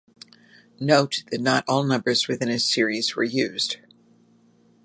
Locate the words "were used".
3.15-3.77